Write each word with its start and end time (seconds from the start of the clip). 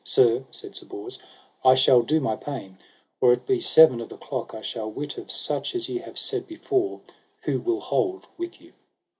Sir, 0.03 0.45
said 0.49 0.75
Sir 0.75 0.87
Bors, 0.87 1.19
I 1.63 1.75
shall 1.75 2.01
do 2.01 2.19
my 2.19 2.35
pain, 2.35 2.69
and 2.69 2.77
or 3.21 3.33
it 3.33 3.45
be 3.45 3.59
seven 3.59 4.01
of 4.01 4.09
the 4.09 4.17
clock 4.17 4.51
I 4.55 4.63
shall 4.63 4.89
wit 4.89 5.15
of 5.19 5.29
such 5.29 5.75
as 5.75 5.87
ye 5.87 5.99
have 5.99 6.17
said 6.17 6.47
before, 6.47 7.01
who 7.43 7.59
will 7.59 7.81
hold 7.81 8.25
with 8.35 8.59
you. 8.59 8.73